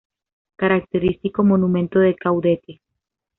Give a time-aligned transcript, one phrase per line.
[0.55, 2.81] Característico monumento de Caudete.